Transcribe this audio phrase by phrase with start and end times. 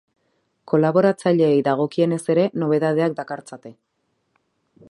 [0.71, 3.75] Kolaboratzaileei dagokienez ere, nobedadeak dakartzate.